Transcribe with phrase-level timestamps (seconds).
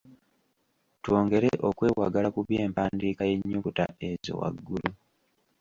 [1.03, 4.91] Twongere okwewagala ku by'empandiika y'ennyukuta ezo waggulu.